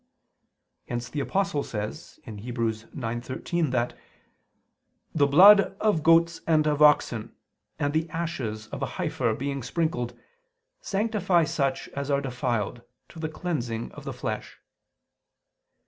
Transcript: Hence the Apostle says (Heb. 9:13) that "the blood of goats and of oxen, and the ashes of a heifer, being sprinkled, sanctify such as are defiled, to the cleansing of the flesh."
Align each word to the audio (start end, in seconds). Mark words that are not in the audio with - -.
Hence 0.87 1.09
the 1.09 1.19
Apostle 1.19 1.61
says 1.61 2.19
(Heb. 2.25 2.35
9:13) 2.39 3.69
that 3.69 3.95
"the 5.13 5.27
blood 5.27 5.75
of 5.79 6.01
goats 6.01 6.41
and 6.47 6.65
of 6.65 6.81
oxen, 6.81 7.35
and 7.77 7.93
the 7.93 8.09
ashes 8.09 8.65
of 8.69 8.81
a 8.81 8.87
heifer, 8.97 9.35
being 9.35 9.61
sprinkled, 9.61 10.17
sanctify 10.79 11.43
such 11.43 11.87
as 11.89 12.09
are 12.09 12.19
defiled, 12.21 12.81
to 13.09 13.19
the 13.19 13.29
cleansing 13.29 13.91
of 13.91 14.03
the 14.03 14.11
flesh." 14.11 14.59